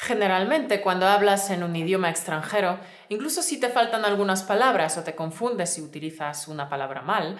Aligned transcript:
Generalmente, 0.00 0.80
cuando 0.80 1.08
hablas 1.08 1.50
en 1.50 1.64
un 1.64 1.74
idioma 1.74 2.08
extranjero, 2.08 2.78
incluso 3.08 3.42
si 3.42 3.58
te 3.58 3.68
faltan 3.68 4.04
algunas 4.04 4.44
palabras 4.44 4.96
o 4.96 5.02
te 5.02 5.16
confundes 5.16 5.70
si 5.70 5.82
utilizas 5.82 6.46
una 6.46 6.68
palabra 6.68 7.02
mal, 7.02 7.36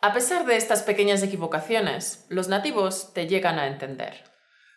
a 0.00 0.12
pesar 0.12 0.44
de 0.44 0.56
estas 0.56 0.82
pequeñas 0.82 1.22
equivocaciones, 1.22 2.26
los 2.28 2.48
nativos 2.48 3.14
te 3.14 3.28
llegan 3.28 3.60
a 3.60 3.68
entender. 3.68 4.24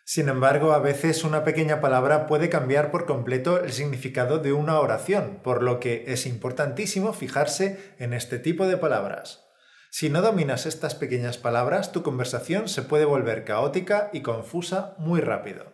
Sin 0.04 0.28
embargo, 0.28 0.74
a 0.74 0.78
veces 0.78 1.24
una 1.24 1.42
pequeña 1.42 1.80
palabra 1.80 2.28
puede 2.28 2.48
cambiar 2.48 2.92
por 2.92 3.04
completo 3.04 3.64
el 3.64 3.72
significado 3.72 4.38
de 4.38 4.52
una 4.52 4.78
oración, 4.78 5.40
por 5.42 5.64
lo 5.64 5.80
que 5.80 6.04
es 6.06 6.26
importantísimo 6.26 7.12
fijarse 7.12 7.94
en 7.98 8.14
este 8.14 8.38
tipo 8.38 8.68
de 8.68 8.76
palabras. 8.76 9.44
Si 9.90 10.08
no 10.08 10.22
dominas 10.22 10.66
estas 10.66 10.94
pequeñas 10.94 11.36
palabras, 11.36 11.90
tu 11.90 12.04
conversación 12.04 12.68
se 12.68 12.82
puede 12.82 13.06
volver 13.06 13.44
caótica 13.44 14.10
y 14.12 14.22
confusa 14.22 14.94
muy 14.98 15.20
rápido. 15.20 15.73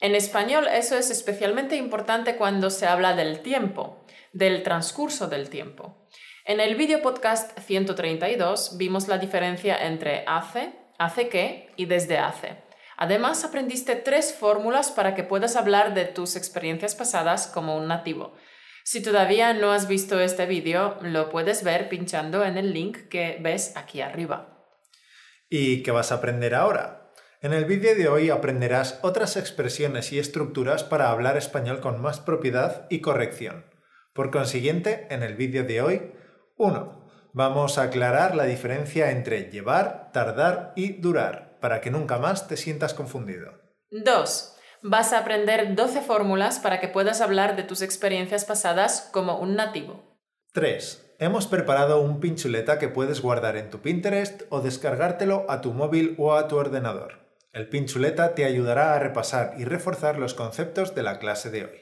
En 0.00 0.14
español 0.14 0.66
eso 0.66 0.96
es 0.96 1.10
especialmente 1.10 1.76
importante 1.76 2.36
cuando 2.36 2.70
se 2.70 2.86
habla 2.86 3.14
del 3.14 3.40
tiempo, 3.40 4.06
del 4.32 4.62
transcurso 4.62 5.28
del 5.28 5.50
tiempo. 5.50 6.08
En 6.46 6.58
el 6.58 6.74
video 6.74 7.02
podcast 7.02 7.58
132 7.60 8.78
vimos 8.78 9.08
la 9.08 9.18
diferencia 9.18 9.76
entre 9.86 10.24
hace, 10.26 10.72
hace 10.98 11.28
qué 11.28 11.68
y 11.76 11.84
desde 11.84 12.16
hace. 12.16 12.56
Además, 12.96 13.44
aprendiste 13.44 13.94
tres 13.94 14.34
fórmulas 14.34 14.90
para 14.90 15.14
que 15.14 15.22
puedas 15.22 15.56
hablar 15.56 15.92
de 15.92 16.06
tus 16.06 16.34
experiencias 16.36 16.94
pasadas 16.94 17.46
como 17.46 17.76
un 17.76 17.86
nativo. 17.86 18.34
Si 18.84 19.02
todavía 19.02 19.52
no 19.52 19.72
has 19.72 19.86
visto 19.86 20.18
este 20.18 20.46
vídeo, 20.46 20.96
lo 21.02 21.28
puedes 21.28 21.62
ver 21.62 21.88
pinchando 21.88 22.44
en 22.44 22.56
el 22.56 22.72
link 22.72 23.08
que 23.08 23.38
ves 23.40 23.76
aquí 23.76 24.00
arriba. 24.00 24.66
¿Y 25.48 25.82
qué 25.82 25.90
vas 25.90 26.10
a 26.10 26.16
aprender 26.16 26.54
ahora? 26.54 26.99
En 27.42 27.54
el 27.54 27.64
vídeo 27.64 27.94
de 27.94 28.06
hoy 28.06 28.28
aprenderás 28.28 28.98
otras 29.00 29.38
expresiones 29.38 30.12
y 30.12 30.18
estructuras 30.18 30.84
para 30.84 31.10
hablar 31.10 31.38
español 31.38 31.80
con 31.80 31.98
más 31.98 32.20
propiedad 32.20 32.86
y 32.90 33.00
corrección. 33.00 33.64
Por 34.12 34.30
consiguiente, 34.30 35.06
en 35.08 35.22
el 35.22 35.36
vídeo 35.36 35.64
de 35.64 35.80
hoy, 35.80 36.12
1. 36.58 37.08
Vamos 37.32 37.78
a 37.78 37.84
aclarar 37.84 38.36
la 38.36 38.44
diferencia 38.44 39.10
entre 39.10 39.50
llevar, 39.50 40.10
tardar 40.12 40.74
y 40.76 41.00
durar, 41.00 41.56
para 41.62 41.80
que 41.80 41.90
nunca 41.90 42.18
más 42.18 42.46
te 42.46 42.58
sientas 42.58 42.92
confundido. 42.92 43.54
2. 43.90 44.56
Vas 44.82 45.14
a 45.14 45.20
aprender 45.20 45.74
12 45.74 46.02
fórmulas 46.02 46.58
para 46.58 46.78
que 46.78 46.88
puedas 46.88 47.22
hablar 47.22 47.56
de 47.56 47.62
tus 47.62 47.80
experiencias 47.80 48.44
pasadas 48.44 49.08
como 49.12 49.38
un 49.38 49.56
nativo. 49.56 50.18
3. 50.52 51.14
Hemos 51.18 51.46
preparado 51.46 52.02
un 52.02 52.20
pinchuleta 52.20 52.78
que 52.78 52.88
puedes 52.88 53.22
guardar 53.22 53.56
en 53.56 53.70
tu 53.70 53.80
Pinterest 53.80 54.42
o 54.50 54.60
descargártelo 54.60 55.46
a 55.48 55.62
tu 55.62 55.72
móvil 55.72 56.16
o 56.18 56.34
a 56.34 56.46
tu 56.46 56.56
ordenador. 56.56 57.19
El 57.52 57.68
pinchuleta 57.68 58.34
te 58.36 58.44
ayudará 58.44 58.94
a 58.94 58.98
repasar 59.00 59.54
y 59.58 59.64
reforzar 59.64 60.18
los 60.18 60.34
conceptos 60.34 60.94
de 60.94 61.02
la 61.02 61.18
clase 61.18 61.50
de 61.50 61.64
hoy. 61.64 61.80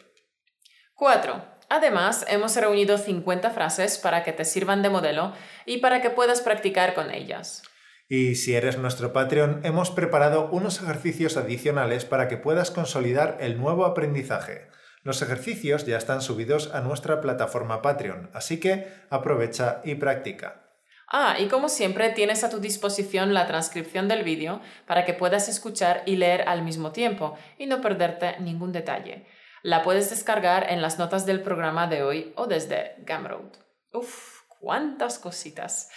4. 0.94 1.44
Además, 1.68 2.24
hemos 2.28 2.56
reunido 2.56 2.96
50 2.96 3.50
frases 3.50 3.98
para 3.98 4.24
que 4.24 4.32
te 4.32 4.46
sirvan 4.46 4.82
de 4.82 4.88
modelo 4.88 5.34
y 5.66 5.78
para 5.78 6.00
que 6.00 6.08
puedas 6.08 6.40
practicar 6.40 6.94
con 6.94 7.10
ellas. 7.10 7.62
Y 8.08 8.36
si 8.36 8.54
eres 8.54 8.78
nuestro 8.78 9.12
Patreon, 9.12 9.60
hemos 9.64 9.90
preparado 9.90 10.48
unos 10.50 10.80
ejercicios 10.82 11.36
adicionales 11.36 12.06
para 12.06 12.28
que 12.28 12.38
puedas 12.38 12.70
consolidar 12.70 13.36
el 13.40 13.58
nuevo 13.58 13.84
aprendizaje. 13.84 14.68
Los 15.02 15.20
ejercicios 15.20 15.84
ya 15.84 15.98
están 15.98 16.22
subidos 16.22 16.74
a 16.74 16.80
nuestra 16.80 17.20
plataforma 17.20 17.82
Patreon, 17.82 18.30
así 18.32 18.58
que 18.58 18.88
aprovecha 19.10 19.82
y 19.84 19.96
practica. 19.96 20.67
Ah, 21.10 21.36
y 21.38 21.48
como 21.48 21.70
siempre 21.70 22.10
tienes 22.10 22.44
a 22.44 22.50
tu 22.50 22.60
disposición 22.60 23.32
la 23.32 23.46
transcripción 23.46 24.08
del 24.08 24.24
vídeo 24.24 24.60
para 24.86 25.06
que 25.06 25.14
puedas 25.14 25.48
escuchar 25.48 26.02
y 26.04 26.16
leer 26.16 26.46
al 26.46 26.62
mismo 26.62 26.92
tiempo 26.92 27.38
y 27.56 27.66
no 27.66 27.80
perderte 27.80 28.38
ningún 28.40 28.72
detalle. 28.72 29.26
La 29.62 29.82
puedes 29.82 30.10
descargar 30.10 30.70
en 30.70 30.82
las 30.82 30.98
notas 30.98 31.24
del 31.24 31.40
programa 31.40 31.86
de 31.86 32.02
hoy 32.02 32.32
o 32.36 32.46
desde 32.46 32.96
Gumroad. 33.06 33.56
Uf, 33.92 34.42
cuántas 34.60 35.18
cositas. 35.18 35.90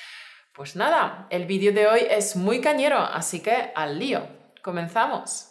Pues 0.53 0.77
nada, 0.77 1.27
el 1.29 1.45
vídeo 1.45 1.73
de 1.73 1.87
hoy 1.87 2.07
es 2.09 2.37
muy 2.37 2.61
cañero, 2.61 2.97
así 2.97 3.41
que 3.41 3.71
al 3.75 3.99
lío. 3.99 4.25
Comenzamos. 4.61 5.50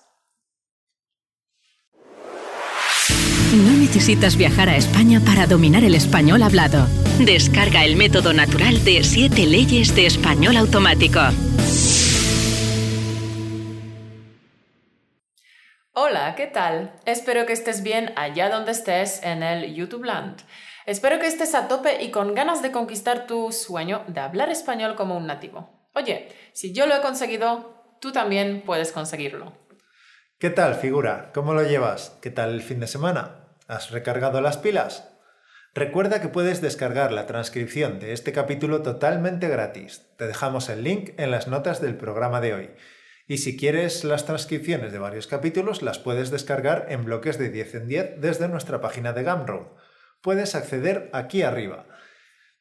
Necesitas 3.90 4.36
viajar 4.36 4.68
a 4.68 4.76
España 4.76 5.20
para 5.26 5.48
dominar 5.48 5.82
el 5.82 5.96
español 5.96 6.44
hablado. 6.44 6.86
Descarga 7.18 7.84
el 7.84 7.96
método 7.96 8.32
natural 8.32 8.84
de 8.84 9.02
7 9.02 9.46
leyes 9.46 9.96
de 9.96 10.06
español 10.06 10.56
automático. 10.56 11.18
Hola, 15.92 16.36
¿qué 16.36 16.46
tal? 16.46 16.92
Espero 17.04 17.46
que 17.46 17.52
estés 17.52 17.82
bien 17.82 18.12
allá 18.14 18.48
donde 18.48 18.70
estés 18.70 19.24
en 19.24 19.42
el 19.42 19.74
YouTube 19.74 20.04
Land. 20.04 20.42
Espero 20.86 21.18
que 21.18 21.26
estés 21.26 21.56
a 21.56 21.66
tope 21.66 22.00
y 22.00 22.12
con 22.12 22.36
ganas 22.36 22.62
de 22.62 22.70
conquistar 22.70 23.26
tu 23.26 23.50
sueño 23.50 24.04
de 24.06 24.20
hablar 24.20 24.50
español 24.50 24.94
como 24.94 25.16
un 25.16 25.26
nativo. 25.26 25.68
Oye, 25.96 26.28
si 26.52 26.72
yo 26.72 26.86
lo 26.86 26.94
he 26.94 27.00
conseguido, 27.00 27.96
tú 28.00 28.12
también 28.12 28.62
puedes 28.64 28.92
conseguirlo. 28.92 29.52
¿Qué 30.38 30.50
tal, 30.50 30.76
figura? 30.76 31.32
¿Cómo 31.34 31.54
lo 31.54 31.64
llevas? 31.64 32.16
¿Qué 32.22 32.30
tal 32.30 32.50
el 32.54 32.62
fin 32.62 32.78
de 32.78 32.86
semana? 32.86 33.39
¿Has 33.70 33.92
recargado 33.92 34.40
las 34.40 34.58
pilas? 34.58 35.08
Recuerda 35.74 36.20
que 36.20 36.26
puedes 36.26 36.60
descargar 36.60 37.12
la 37.12 37.26
transcripción 37.26 38.00
de 38.00 38.12
este 38.12 38.32
capítulo 38.32 38.82
totalmente 38.82 39.46
gratis. 39.46 40.08
Te 40.18 40.26
dejamos 40.26 40.68
el 40.68 40.82
link 40.82 41.10
en 41.18 41.30
las 41.30 41.46
notas 41.46 41.80
del 41.80 41.96
programa 41.96 42.40
de 42.40 42.52
hoy. 42.52 42.70
Y 43.28 43.38
si 43.38 43.56
quieres 43.56 44.02
las 44.02 44.26
transcripciones 44.26 44.90
de 44.90 44.98
varios 44.98 45.28
capítulos, 45.28 45.82
las 45.82 46.00
puedes 46.00 46.32
descargar 46.32 46.86
en 46.88 47.04
bloques 47.04 47.38
de 47.38 47.48
10 47.48 47.74
en 47.76 47.86
10 47.86 48.20
desde 48.20 48.48
nuestra 48.48 48.80
página 48.80 49.12
de 49.12 49.22
Gumroad. 49.22 49.68
Puedes 50.20 50.56
acceder 50.56 51.08
aquí 51.12 51.42
arriba. 51.42 51.86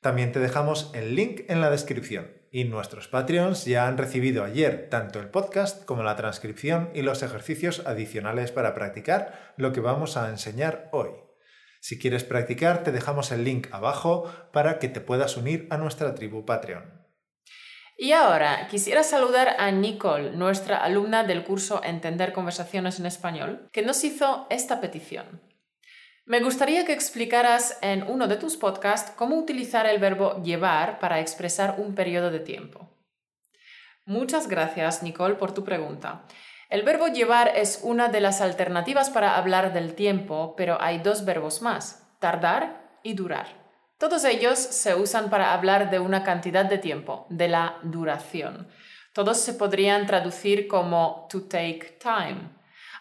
También 0.01 0.31
te 0.31 0.39
dejamos 0.39 0.91
el 0.93 1.15
link 1.15 1.41
en 1.47 1.59
la 1.59 1.71
descripción. 1.71 2.38
Y 2.51 2.63
nuestros 2.63 3.07
Patreons 3.07 3.65
ya 3.65 3.87
han 3.87 3.97
recibido 3.97 4.43
ayer 4.43 4.89
tanto 4.89 5.19
el 5.19 5.29
podcast 5.29 5.85
como 5.85 6.01
la 6.01 6.15
transcripción 6.15 6.89
y 6.95 7.03
los 7.03 7.21
ejercicios 7.21 7.83
adicionales 7.85 8.51
para 8.51 8.73
practicar 8.73 9.53
lo 9.55 9.71
que 9.71 9.81
vamos 9.81 10.17
a 10.17 10.29
enseñar 10.29 10.89
hoy. 10.91 11.11
Si 11.79 11.99
quieres 11.99 12.23
practicar, 12.23 12.83
te 12.83 12.91
dejamos 12.91 13.31
el 13.31 13.43
link 13.43 13.67
abajo 13.71 14.31
para 14.51 14.79
que 14.79 14.89
te 14.89 14.99
puedas 14.99 15.37
unir 15.37 15.67
a 15.69 15.77
nuestra 15.77 16.15
tribu 16.15 16.45
Patreon. 16.45 16.99
Y 18.01 18.13
ahora 18.13 18.67
quisiera 18.69 19.03
saludar 19.03 19.55
a 19.59 19.71
Nicole, 19.71 20.31
nuestra 20.31 20.77
alumna 20.77 21.23
del 21.25 21.43
curso 21.43 21.81
Entender 21.83 22.31
conversaciones 22.31 22.99
en 22.99 23.05
español, 23.05 23.67
que 23.73 23.81
nos 23.81 24.03
hizo 24.03 24.47
esta 24.49 24.79
petición. 24.79 25.41
Me 26.29 26.41
gustaría 26.41 26.85
que 26.85 26.93
explicaras 26.93 27.79
en 27.81 28.03
uno 28.03 28.27
de 28.27 28.35
tus 28.35 28.55
podcasts 28.55 29.11
cómo 29.15 29.35
utilizar 29.35 29.87
el 29.87 29.97
verbo 29.97 30.43
llevar 30.43 30.99
para 30.99 31.19
expresar 31.21 31.77
un 31.79 31.95
periodo 31.95 32.29
de 32.29 32.39
tiempo. 32.39 32.87
Muchas 34.05 34.47
gracias, 34.47 35.01
Nicole, 35.01 35.33
por 35.33 35.55
tu 35.55 35.63
pregunta. 35.63 36.25
El 36.69 36.83
verbo 36.83 37.07
llevar 37.07 37.53
es 37.55 37.79
una 37.81 38.09
de 38.09 38.21
las 38.21 38.41
alternativas 38.41 39.09
para 39.09 39.37
hablar 39.37 39.73
del 39.73 39.95
tiempo, 39.95 40.53
pero 40.55 40.79
hay 40.79 40.99
dos 40.99 41.25
verbos 41.25 41.63
más, 41.63 42.07
tardar 42.19 42.79
y 43.01 43.15
durar. 43.15 43.47
Todos 43.97 44.23
ellos 44.23 44.59
se 44.59 44.93
usan 44.93 45.31
para 45.31 45.51
hablar 45.51 45.89
de 45.89 45.97
una 45.97 46.23
cantidad 46.23 46.65
de 46.65 46.77
tiempo, 46.77 47.25
de 47.31 47.47
la 47.47 47.79
duración. 47.81 48.67
Todos 49.13 49.39
se 49.39 49.55
podrían 49.55 50.05
traducir 50.05 50.67
como 50.67 51.25
to 51.27 51.47
take 51.47 51.97
time. 51.99 52.51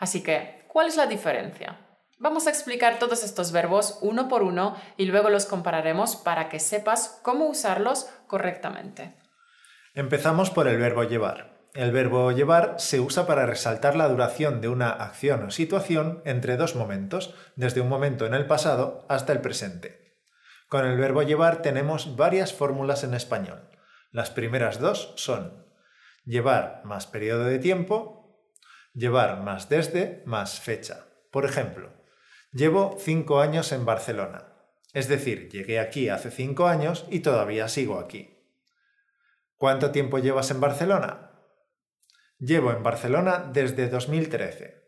Así 0.01 0.23
que, 0.23 0.65
¿cuál 0.67 0.87
es 0.87 0.97
la 0.97 1.05
diferencia? 1.05 1.77
Vamos 2.21 2.49
a 2.49 2.51
explicar 2.51 2.99
todos 2.99 3.23
estos 3.23 3.53
verbos 3.53 3.99
uno 4.01 4.29
por 4.29 4.43
uno 4.43 4.77
y 4.97 5.07
luego 5.07 5.31
los 5.31 5.47
compararemos 5.47 6.17
para 6.17 6.49
que 6.49 6.59
sepas 6.59 7.21
cómo 7.23 7.47
usarlos 7.47 8.11
correctamente. 8.27 9.15
Empezamos 9.95 10.51
por 10.51 10.67
el 10.67 10.79
verbo 10.79 11.05
llevar. 11.05 11.59
El 11.75 11.93
verbo 11.93 12.33
llevar 12.33 12.75
se 12.79 12.99
usa 12.99 13.27
para 13.27 13.47
resaltar 13.47 13.95
la 13.95 14.09
duración 14.09 14.61
de 14.61 14.69
una 14.69 14.91
acción 14.91 15.45
o 15.45 15.51
situación 15.53 16.23
entre 16.25 16.57
dos 16.57 16.75
momentos, 16.75 17.35
desde 17.55 17.81
un 17.81 17.89
momento 17.89 18.27
en 18.27 18.35
el 18.35 18.47
pasado 18.47 19.07
hasta 19.09 19.33
el 19.33 19.41
presente. 19.41 20.17
Con 20.69 20.85
el 20.87 20.99
verbo 20.99 21.23
llevar 21.23 21.63
tenemos 21.63 22.17
varias 22.17 22.53
fórmulas 22.53 23.05
en 23.05 23.15
español. 23.15 23.71
Las 24.11 24.31
primeras 24.31 24.81
dos 24.81 25.13
son 25.17 25.67
llevar 26.25 26.83
más 26.85 27.07
periodo 27.07 27.45
de 27.45 27.61
tiempo, 27.61 28.43
llevar 28.93 29.41
más 29.43 29.69
desde 29.69 30.23
más 30.27 30.59
fecha. 30.59 31.07
Por 31.31 31.45
ejemplo, 31.45 31.98
Llevo 32.53 32.97
cinco 32.99 33.41
años 33.41 33.73
en 33.73 33.85
Barcelona. 33.85 34.55
Es 34.95 35.09
decir, 35.09 35.51
llegué 35.51 35.79
aquí 35.79 36.09
hace 36.09 36.31
cinco 36.31 36.67
años 36.67 37.07
y 37.11 37.21
todavía 37.21 37.69
sigo 37.69 37.99
aquí. 37.99 38.39
¿Cuánto 39.57 39.91
tiempo 39.91 40.19
llevas 40.19 40.51
en 40.51 40.61
Barcelona? 40.61 41.33
Llevo 42.39 42.71
en 42.73 42.83
Barcelona 42.83 43.51
desde 43.53 43.89
2013. 43.89 44.79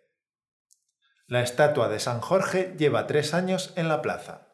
La 1.27 1.43
estatua 1.43 1.89
de 1.89 2.01
San 2.01 2.21
Jorge 2.21 2.75
lleva 2.79 3.07
tres 3.07 3.35
años 3.35 3.75
en 3.77 3.89
la 3.89 4.01
plaza. 4.01 4.49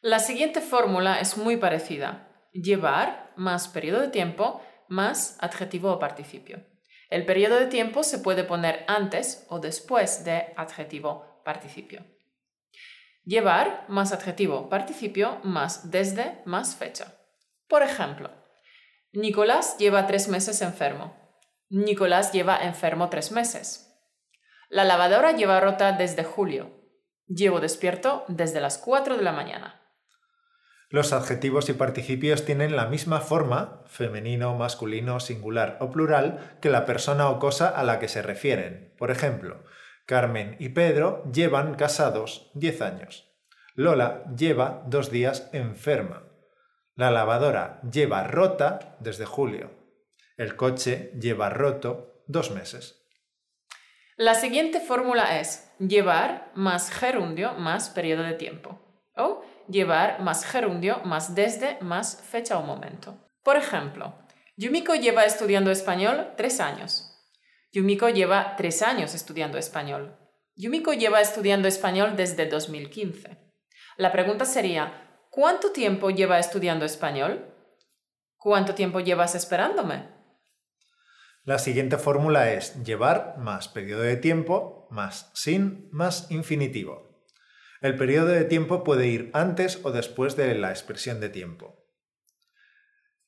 La 0.00 0.18
siguiente 0.18 0.60
fórmula 0.60 1.20
es 1.20 1.36
muy 1.36 1.56
parecida. 1.56 2.28
Llevar 2.52 3.32
más 3.36 3.68
periodo 3.68 4.00
de 4.00 4.08
tiempo 4.08 4.60
más 4.88 5.36
adjetivo 5.40 5.92
o 5.92 5.98
participio. 5.98 6.66
El 7.08 7.24
periodo 7.24 7.60
de 7.60 7.66
tiempo 7.66 8.02
se 8.02 8.18
puede 8.18 8.42
poner 8.42 8.84
antes 8.88 9.46
o 9.48 9.60
después 9.60 10.24
de 10.24 10.52
adjetivo 10.56 11.31
participio. 11.44 12.04
Llevar 13.24 13.84
más 13.88 14.12
adjetivo 14.12 14.68
participio 14.68 15.38
más 15.44 15.90
desde 15.90 16.42
más 16.44 16.74
fecha. 16.76 17.14
Por 17.68 17.82
ejemplo, 17.82 18.30
Nicolás 19.12 19.76
lleva 19.78 20.06
tres 20.06 20.28
meses 20.28 20.62
enfermo. 20.62 21.16
Nicolás 21.68 22.32
lleva 22.32 22.62
enfermo 22.62 23.08
tres 23.10 23.30
meses. 23.30 23.92
La 24.68 24.84
lavadora 24.84 25.32
lleva 25.32 25.60
rota 25.60 25.92
desde 25.92 26.24
julio. 26.24 26.70
Llevo 27.26 27.60
despierto 27.60 28.24
desde 28.28 28.60
las 28.60 28.78
4 28.78 29.16
de 29.16 29.22
la 29.22 29.32
mañana. 29.32 29.82
Los 30.88 31.12
adjetivos 31.12 31.68
y 31.70 31.72
participios 31.72 32.44
tienen 32.44 32.76
la 32.76 32.86
misma 32.86 33.20
forma, 33.20 33.82
femenino, 33.86 34.54
masculino, 34.54 35.20
singular 35.20 35.78
o 35.80 35.90
plural, 35.90 36.58
que 36.60 36.68
la 36.68 36.84
persona 36.84 37.30
o 37.30 37.38
cosa 37.38 37.68
a 37.68 37.82
la 37.84 37.98
que 37.98 38.08
se 38.08 38.20
refieren. 38.20 38.94
Por 38.98 39.10
ejemplo, 39.10 39.64
Carmen 40.06 40.56
y 40.58 40.70
Pedro 40.70 41.24
llevan 41.32 41.74
casados 41.74 42.50
10 42.54 42.82
años. 42.82 43.28
Lola 43.74 44.24
lleva 44.36 44.82
dos 44.86 45.10
días 45.10 45.48
enferma. 45.52 46.24
La 46.94 47.10
lavadora 47.10 47.80
lleva 47.90 48.24
rota 48.24 48.96
desde 49.00 49.24
julio. 49.24 49.70
El 50.36 50.56
coche 50.56 51.12
lleva 51.18 51.48
roto 51.48 52.24
dos 52.26 52.50
meses. 52.50 53.02
La 54.16 54.34
siguiente 54.34 54.80
fórmula 54.80 55.40
es 55.40 55.72
llevar 55.78 56.52
más 56.54 56.90
gerundio 56.90 57.54
más 57.54 57.88
periodo 57.88 58.24
de 58.24 58.34
tiempo. 58.34 58.78
O 59.16 59.42
llevar 59.68 60.20
más 60.20 60.44
gerundio 60.44 61.00
más 61.04 61.34
desde 61.34 61.78
más 61.80 62.20
fecha 62.22 62.58
o 62.58 62.62
momento. 62.62 63.18
Por 63.42 63.56
ejemplo, 63.56 64.14
Yumiko 64.56 64.94
lleva 64.94 65.24
estudiando 65.24 65.70
español 65.70 66.34
tres 66.36 66.60
años. 66.60 67.11
Yumiko 67.72 68.10
lleva 68.10 68.54
tres 68.56 68.82
años 68.82 69.14
estudiando 69.14 69.56
español. 69.56 70.18
Yumiko 70.56 70.92
lleva 70.92 71.22
estudiando 71.22 71.68
español 71.68 72.16
desde 72.16 72.46
2015. 72.46 73.38
La 73.96 74.12
pregunta 74.12 74.44
sería, 74.44 75.24
¿cuánto 75.30 75.72
tiempo 75.72 76.10
lleva 76.10 76.38
estudiando 76.38 76.84
español? 76.84 77.54
¿Cuánto 78.36 78.74
tiempo 78.74 79.00
llevas 79.00 79.34
esperándome? 79.34 80.06
La 81.44 81.58
siguiente 81.58 81.96
fórmula 81.96 82.52
es 82.52 82.84
llevar 82.84 83.38
más 83.38 83.68
periodo 83.68 84.02
de 84.02 84.16
tiempo 84.16 84.86
más 84.90 85.30
sin 85.32 85.88
más 85.90 86.30
infinitivo. 86.30 87.26
El 87.80 87.96
periodo 87.96 88.28
de 88.28 88.44
tiempo 88.44 88.84
puede 88.84 89.06
ir 89.06 89.30
antes 89.32 89.80
o 89.82 89.92
después 89.92 90.36
de 90.36 90.54
la 90.54 90.70
expresión 90.70 91.20
de 91.20 91.30
tiempo. 91.30 91.81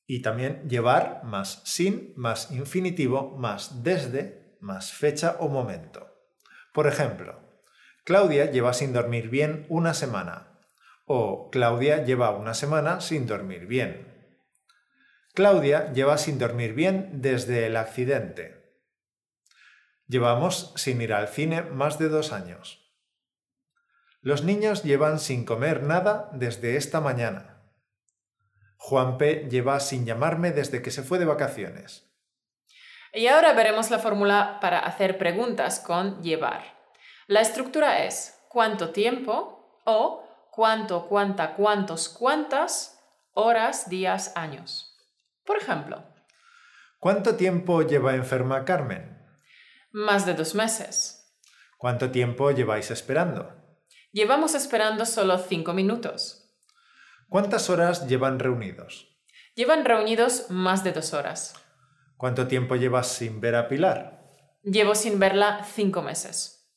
Y 0.07 0.21
también 0.21 0.67
llevar 0.69 1.21
más 1.23 1.61
sin 1.65 2.13
más 2.15 2.51
infinitivo 2.51 3.35
más 3.37 3.83
desde 3.83 4.57
más 4.59 4.93
fecha 4.93 5.37
o 5.39 5.47
momento. 5.47 6.07
Por 6.73 6.87
ejemplo, 6.87 7.39
Claudia 8.03 8.51
lleva 8.51 8.73
sin 8.73 8.93
dormir 8.93 9.29
bien 9.29 9.65
una 9.69 9.93
semana. 9.93 10.59
O 11.05 11.49
Claudia 11.51 12.03
lleva 12.03 12.31
una 12.31 12.53
semana 12.53 13.01
sin 13.01 13.25
dormir 13.25 13.65
bien. 13.65 14.15
Claudia 15.33 15.91
lleva 15.91 16.17
sin 16.17 16.39
dormir 16.39 16.73
bien 16.73 17.21
desde 17.21 17.65
el 17.65 17.77
accidente. 17.77 18.79
Llevamos 20.07 20.71
sin 20.75 21.01
ir 21.01 21.13
al 21.13 21.27
cine 21.27 21.63
más 21.63 21.97
de 21.97 22.09
dos 22.09 22.31
años. 22.31 22.85
Los 24.21 24.43
niños 24.43 24.83
llevan 24.83 25.19
sin 25.19 25.45
comer 25.45 25.83
nada 25.83 26.29
desde 26.33 26.77
esta 26.77 27.01
mañana. 27.01 27.54
Juan 28.87 29.17
P. 29.17 29.47
lleva 29.49 29.79
sin 29.79 30.05
llamarme 30.05 30.51
desde 30.51 30.83
que 30.83 30.91
se 30.91 31.01
fue 31.01 31.17
de 31.17 31.25
vacaciones. 31.25 32.07
Y 33.13 33.25
ahora 33.25 33.53
veremos 33.53 33.89
la 33.89 33.97
fórmula 33.97 34.59
para 34.61 34.77
hacer 34.77 35.17
preguntas 35.17 35.79
con 35.79 36.21
llevar. 36.21 36.61
La 37.25 37.41
estructura 37.41 38.05
es 38.05 38.37
cuánto 38.47 38.91
tiempo 38.91 39.81
o 39.85 40.23
cuánto, 40.51 41.07
cuánta, 41.07 41.55
cuántos, 41.55 42.09
cuántas 42.09 43.01
horas, 43.33 43.89
días, 43.89 44.33
años. 44.35 44.95
Por 45.43 45.57
ejemplo, 45.57 46.03
¿Cuánto 46.99 47.35
tiempo 47.35 47.81
lleva 47.81 48.13
enferma 48.13 48.65
Carmen? 48.65 49.17
más 49.91 50.27
de 50.27 50.35
dos 50.35 50.53
meses. 50.53 51.35
¿Cuánto 51.79 52.11
tiempo 52.11 52.51
lleváis 52.51 52.91
esperando? 52.91 53.51
Llevamos 54.11 54.53
esperando 54.53 55.05
solo 55.05 55.39
cinco 55.39 55.73
minutos. 55.73 56.44
¿Cuántas 57.29 57.69
horas 57.69 58.07
llevan 58.07 58.39
reunidos? 58.39 59.17
Llevan 59.55 59.85
reunidos 59.85 60.49
más 60.49 60.83
de 60.83 60.91
dos 60.91 61.13
horas. 61.13 61.53
¿Cuánto 62.17 62.47
tiempo 62.47 62.75
llevas 62.75 63.07
sin 63.07 63.41
ver 63.41 63.55
a 63.55 63.67
Pilar? 63.67 64.31
Llevo 64.63 64.95
sin 64.95 65.19
verla 65.19 65.63
cinco 65.63 66.01
meses. 66.01 66.69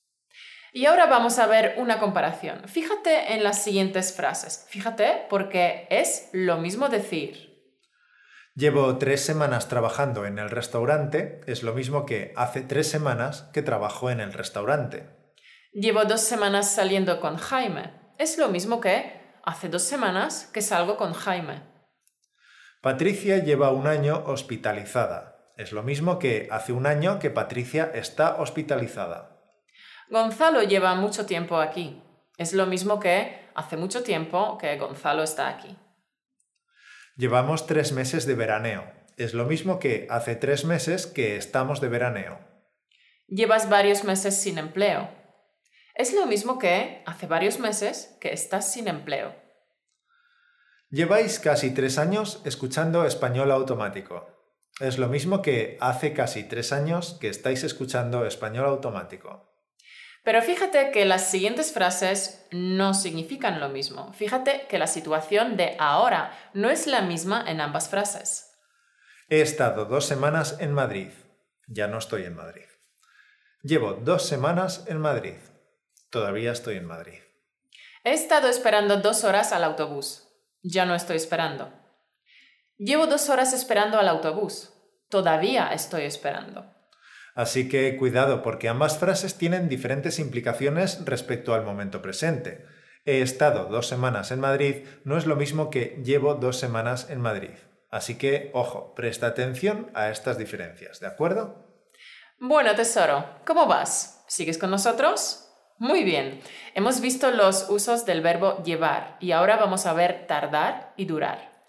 Y 0.72 0.86
ahora 0.86 1.06
vamos 1.06 1.38
a 1.38 1.46
ver 1.46 1.74
una 1.78 1.98
comparación. 1.98 2.68
Fíjate 2.68 3.34
en 3.34 3.42
las 3.42 3.62
siguientes 3.62 4.14
frases. 4.14 4.66
Fíjate 4.68 5.26
porque 5.30 5.86
es 5.90 6.28
lo 6.32 6.58
mismo 6.58 6.88
decir 6.88 7.48
Llevo 8.58 8.98
tres 8.98 9.20
semanas 9.24 9.68
trabajando 9.68 10.26
en 10.26 10.40
el 10.40 10.50
restaurante, 10.50 11.42
es 11.46 11.62
lo 11.62 11.74
mismo 11.74 12.04
que 12.04 12.32
hace 12.34 12.60
tres 12.60 12.88
semanas 12.90 13.48
que 13.52 13.62
trabajo 13.62 14.10
en 14.10 14.18
el 14.18 14.32
restaurante. 14.32 15.08
Llevo 15.72 16.04
dos 16.06 16.22
semanas 16.22 16.68
saliendo 16.68 17.20
con 17.20 17.36
Jaime. 17.36 17.92
Es 18.18 18.36
lo 18.36 18.48
mismo 18.48 18.80
que 18.80 19.17
hace 19.48 19.70
dos 19.70 19.82
semanas 19.82 20.50
que 20.52 20.60
salgo 20.60 20.98
con 20.98 21.14
Jaime. 21.14 21.62
Patricia 22.82 23.38
lleva 23.42 23.72
un 23.72 23.86
año 23.86 24.24
hospitalizada. 24.26 25.52
Es 25.56 25.72
lo 25.72 25.82
mismo 25.82 26.18
que 26.18 26.48
hace 26.50 26.72
un 26.74 26.86
año 26.86 27.18
que 27.18 27.30
Patricia 27.30 27.90
está 27.94 28.36
hospitalizada. 28.36 29.40
Gonzalo 30.10 30.62
lleva 30.62 30.94
mucho 30.94 31.24
tiempo 31.24 31.56
aquí. 31.56 32.02
Es 32.36 32.52
lo 32.52 32.66
mismo 32.66 33.00
que 33.00 33.48
hace 33.54 33.78
mucho 33.78 34.02
tiempo 34.02 34.58
que 34.58 34.76
Gonzalo 34.76 35.22
está 35.22 35.48
aquí. 35.48 35.74
Llevamos 37.16 37.66
tres 37.66 37.92
meses 37.92 38.26
de 38.26 38.34
veraneo. 38.34 38.84
Es 39.16 39.32
lo 39.32 39.46
mismo 39.46 39.78
que 39.78 40.06
hace 40.10 40.36
tres 40.36 40.66
meses 40.66 41.06
que 41.06 41.36
estamos 41.36 41.80
de 41.80 41.88
veraneo. 41.88 42.38
Llevas 43.26 43.70
varios 43.70 44.04
meses 44.04 44.40
sin 44.40 44.58
empleo. 44.58 45.08
Es 45.98 46.14
lo 46.14 46.26
mismo 46.26 46.60
que 46.60 47.02
hace 47.06 47.26
varios 47.26 47.58
meses 47.58 48.16
que 48.20 48.32
estás 48.32 48.72
sin 48.72 48.86
empleo. 48.86 49.34
Lleváis 50.90 51.40
casi 51.40 51.74
tres 51.74 51.98
años 51.98 52.40
escuchando 52.44 53.04
español 53.04 53.50
automático. 53.50 54.24
Es 54.78 54.96
lo 54.96 55.08
mismo 55.08 55.42
que 55.42 55.76
hace 55.80 56.12
casi 56.12 56.44
tres 56.44 56.72
años 56.72 57.18
que 57.20 57.28
estáis 57.28 57.64
escuchando 57.64 58.24
español 58.26 58.66
automático. 58.66 59.50
Pero 60.22 60.40
fíjate 60.40 60.92
que 60.92 61.04
las 61.04 61.32
siguientes 61.32 61.72
frases 61.72 62.46
no 62.52 62.94
significan 62.94 63.58
lo 63.58 63.68
mismo. 63.68 64.12
Fíjate 64.12 64.66
que 64.68 64.78
la 64.78 64.86
situación 64.86 65.56
de 65.56 65.74
ahora 65.80 66.32
no 66.54 66.70
es 66.70 66.86
la 66.86 67.02
misma 67.02 67.44
en 67.44 67.60
ambas 67.60 67.88
frases. 67.88 68.52
He 69.28 69.40
estado 69.40 69.84
dos 69.84 70.06
semanas 70.06 70.58
en 70.60 70.72
Madrid. 70.74 71.10
Ya 71.66 71.88
no 71.88 71.98
estoy 71.98 72.22
en 72.22 72.36
Madrid. 72.36 72.66
Llevo 73.62 73.94
dos 73.94 74.24
semanas 74.24 74.84
en 74.86 75.00
Madrid. 75.00 75.34
Todavía 76.10 76.52
estoy 76.52 76.76
en 76.76 76.86
Madrid. 76.86 77.18
He 78.04 78.12
estado 78.12 78.48
esperando 78.48 78.98
dos 78.98 79.24
horas 79.24 79.52
al 79.52 79.64
autobús. 79.64 80.28
Ya 80.62 80.86
no 80.86 80.94
estoy 80.94 81.16
esperando. 81.16 81.72
Llevo 82.78 83.06
dos 83.06 83.28
horas 83.28 83.52
esperando 83.52 83.98
al 83.98 84.08
autobús. 84.08 84.72
Todavía 85.08 85.68
estoy 85.72 86.04
esperando. 86.04 86.72
Así 87.34 87.68
que 87.68 87.96
cuidado 87.96 88.42
porque 88.42 88.68
ambas 88.68 88.98
frases 88.98 89.36
tienen 89.36 89.68
diferentes 89.68 90.18
implicaciones 90.18 91.04
respecto 91.04 91.54
al 91.54 91.64
momento 91.64 92.02
presente. 92.02 92.66
He 93.04 93.22
estado 93.22 93.66
dos 93.66 93.86
semanas 93.86 94.30
en 94.32 94.40
Madrid 94.40 94.84
no 95.04 95.16
es 95.16 95.26
lo 95.26 95.36
mismo 95.36 95.70
que 95.70 96.00
llevo 96.04 96.34
dos 96.34 96.58
semanas 96.58 97.08
en 97.10 97.20
Madrid. 97.20 97.54
Así 97.90 98.18
que, 98.18 98.50
ojo, 98.54 98.94
presta 98.94 99.28
atención 99.28 99.90
a 99.94 100.10
estas 100.10 100.36
diferencias, 100.36 101.00
¿de 101.00 101.06
acuerdo? 101.06 101.64
Bueno, 102.38 102.74
tesoro, 102.74 103.24
¿cómo 103.46 103.66
vas? 103.66 104.24
¿Sigues 104.28 104.58
con 104.58 104.70
nosotros? 104.70 105.47
Muy 105.78 106.02
bien. 106.02 106.40
Hemos 106.74 107.00
visto 107.00 107.30
los 107.30 107.70
usos 107.70 108.04
del 108.04 108.20
verbo 108.20 108.62
llevar 108.64 109.16
y 109.20 109.30
ahora 109.30 109.56
vamos 109.56 109.86
a 109.86 109.92
ver 109.92 110.26
tardar 110.26 110.92
y 110.96 111.04
durar. 111.04 111.62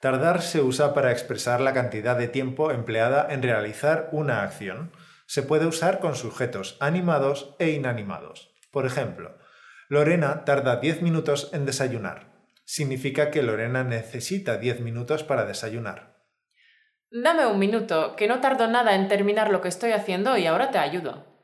Tardar 0.00 0.42
se 0.42 0.60
usa 0.60 0.92
para 0.92 1.10
expresar 1.10 1.60
la 1.60 1.72
cantidad 1.72 2.16
de 2.16 2.28
tiempo 2.28 2.70
empleada 2.70 3.26
en 3.30 3.42
realizar 3.42 4.10
una 4.12 4.42
acción. 4.42 4.92
Se 5.26 5.42
puede 5.42 5.66
usar 5.66 6.00
con 6.00 6.16
sujetos 6.16 6.76
animados 6.80 7.56
e 7.58 7.70
inanimados. 7.70 8.50
Por 8.70 8.84
ejemplo, 8.84 9.38
Lorena 9.88 10.44
tarda 10.44 10.76
10 10.76 11.00
minutos 11.00 11.50
en 11.54 11.64
desayunar. 11.64 12.32
Significa 12.64 13.30
que 13.30 13.42
Lorena 13.42 13.84
necesita 13.84 14.58
10 14.58 14.80
minutos 14.80 15.24
para 15.24 15.46
desayunar. 15.46 16.16
Dame 17.10 17.46
un 17.46 17.58
minuto, 17.58 18.16
que 18.16 18.28
no 18.28 18.40
tardo 18.40 18.66
nada 18.66 18.94
en 18.94 19.08
terminar 19.08 19.50
lo 19.50 19.62
que 19.62 19.68
estoy 19.68 19.92
haciendo 19.92 20.36
y 20.36 20.46
ahora 20.46 20.70
te 20.70 20.78
ayudo. 20.78 21.35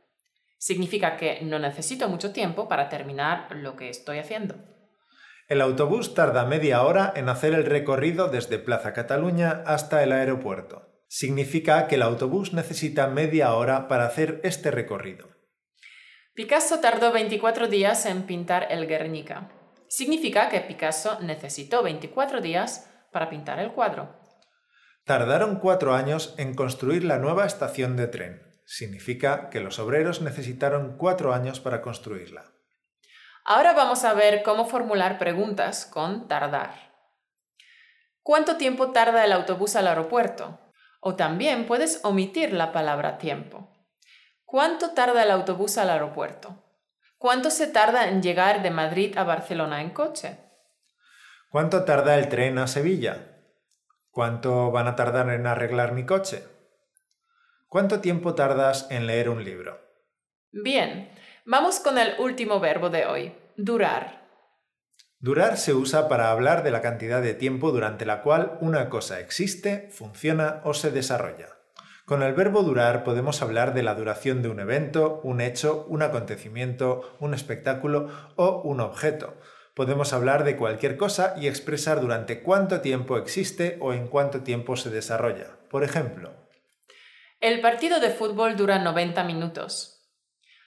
Significa 0.62 1.16
que 1.16 1.40
no 1.42 1.59
necesito 1.59 2.09
mucho 2.09 2.33
tiempo 2.33 2.69
para 2.69 2.88
terminar 2.88 3.49
lo 3.50 3.75
que 3.75 3.88
estoy 3.88 4.19
haciendo. 4.19 4.54
El 5.49 5.61
autobús 5.61 6.14
tarda 6.14 6.45
media 6.45 6.85
hora 6.85 7.12
en 7.16 7.28
hacer 7.28 7.52
el 7.52 7.66
recorrido 7.66 8.28
desde 8.28 8.61
Plaza 8.61 8.92
Cataluña 8.92 9.64
hasta 9.66 10.04
el 10.04 10.12
aeropuerto. 10.12 11.02
Significa 11.09 11.88
que 11.88 11.97
el 11.97 12.02
autobús 12.02 12.52
necesita 12.52 13.09
media 13.09 13.54
hora 13.54 13.88
para 13.88 14.07
hacer 14.07 14.40
este 14.45 14.71
recorrido. 14.71 15.31
Picasso 16.33 16.78
tardó 16.78 17.11
24 17.11 17.66
días 17.66 18.07
en 18.07 18.23
pintar 18.23 18.69
el 18.71 18.87
Guernica. 18.87 19.50
Significa 19.88 20.49
que 20.49 20.61
Picasso 20.61 21.19
necesitó 21.23 21.83
24 21.83 22.40
días 22.40 22.88
para 23.11 23.28
pintar 23.28 23.59
el 23.59 23.73
cuadro. 23.73 24.14
Tardaron 25.04 25.57
cuatro 25.57 25.92
años 25.92 26.37
en 26.38 26.54
construir 26.54 27.02
la 27.02 27.19
nueva 27.19 27.47
estación 27.47 27.97
de 27.97 28.07
tren. 28.07 28.51
Significa 28.73 29.50
que 29.50 29.61
los 29.61 29.79
obreros 29.79 30.23
necesitaron 30.23 30.97
cuatro 30.97 31.35
años 31.35 31.61
para 31.61 31.83
construirla. 31.83 32.55
Ahora 33.45 33.75
vamos 33.75 34.02
a 34.02 34.14
ver 34.14 34.43
cómo 34.43 34.64
formular 34.64 35.19
preguntas 35.19 35.85
con 35.85 36.26
tardar. 36.26 36.71
¿Cuánto 38.23 38.57
tiempo 38.57 38.91
tarda 38.91 39.26
el 39.26 39.33
autobús 39.33 39.76
al 39.76 39.88
aeropuerto? 39.88 40.59
O 41.00 41.17
también 41.17 41.67
puedes 41.67 42.00
omitir 42.02 42.55
la 42.55 42.73
palabra 42.73 43.19
tiempo. 43.19 43.69
¿Cuánto 44.47 44.93
tarda 44.93 45.23
el 45.23 45.33
autobús 45.33 45.76
al 45.76 45.91
aeropuerto? 45.91 46.64
¿Cuánto 47.19 47.50
se 47.50 47.67
tarda 47.67 48.09
en 48.09 48.23
llegar 48.23 48.62
de 48.62 48.71
Madrid 48.71 49.19
a 49.19 49.25
Barcelona 49.25 49.83
en 49.83 49.91
coche? 49.91 50.38
¿Cuánto 51.50 51.85
tarda 51.85 52.14
el 52.14 52.31
tren 52.31 52.57
a 52.57 52.67
Sevilla? 52.67 53.37
¿Cuánto 54.11 54.71
van 54.71 54.88
a 54.88 54.97
tardar 54.97 55.29
en 55.29 55.47
arreglar 55.47 55.93
mi 55.93 56.07
coche? 56.07 56.43
¿Cuánto 57.73 58.00
tiempo 58.00 58.35
tardas 58.35 58.87
en 58.91 59.07
leer 59.07 59.31
un 59.31 59.45
libro? 59.45 59.81
Bien, 60.52 61.11
vamos 61.47 61.81
con 61.81 61.97
el 61.97 62.21
último 62.21 62.61
verbo 62.61 62.91
de 62.91 63.07
hoy, 63.07 63.35
durar. 63.57 64.29
Durar 65.21 65.57
se 65.57 65.73
usa 65.73 66.07
para 66.07 66.31
hablar 66.31 66.64
de 66.64 66.71
la 66.71 66.83
cantidad 66.83 67.23
de 67.23 67.33
tiempo 67.33 67.73
durante 67.73 68.05
la 68.05 68.21
cual 68.21 68.59
una 68.61 68.91
cosa 68.91 69.21
existe, 69.21 69.88
funciona 69.91 70.61
o 70.64 70.75
se 70.75 70.91
desarrolla. 70.91 71.49
Con 72.05 72.23
el 72.23 72.35
verbo 72.35 72.62
durar 72.62 73.05
podemos 73.05 73.41
hablar 73.41 73.73
de 73.73 73.83
la 73.83 73.95
duración 73.95 74.43
de 74.43 74.50
un 74.50 74.61
evento, 74.61 75.23
un 75.25 75.41
hecho, 75.41 75.87
un 75.88 76.02
acontecimiento, 76.02 77.17
un 77.21 77.33
espectáculo 77.33 78.11
o 78.37 78.61
un 78.61 78.81
objeto. 78.81 79.38
Podemos 79.75 80.12
hablar 80.12 80.45
de 80.45 80.59
cualquier 80.59 80.99
cosa 80.99 81.37
y 81.41 81.47
expresar 81.47 82.02
durante 82.02 82.43
cuánto 82.43 82.83
tiempo 82.83 83.17
existe 83.17 83.79
o 83.81 83.95
en 83.95 84.09
cuánto 84.09 84.43
tiempo 84.43 84.76
se 84.76 84.91
desarrolla. 84.91 85.57
Por 85.71 85.85
ejemplo, 85.85 86.41
el 87.42 87.61
partido 87.61 87.99
de 87.99 88.11
fútbol 88.11 88.56
dura 88.56 88.78
90 88.78 89.25
minutos. 89.25 90.08